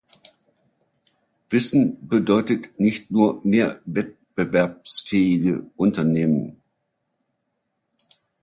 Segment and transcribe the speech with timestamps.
[1.51, 6.59] Wissen bedeutet nicht nur mehr wettbewerbsfähige Unternehmen.